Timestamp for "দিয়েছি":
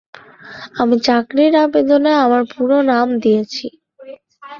3.23-3.65